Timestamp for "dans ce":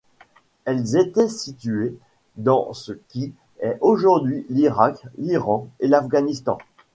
2.35-2.91